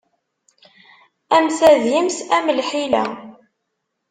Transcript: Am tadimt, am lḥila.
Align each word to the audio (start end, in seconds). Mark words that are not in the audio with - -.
Am 1.35 1.45
tadimt, 1.57 2.15
am 2.35 2.45
lḥila. 2.59 3.03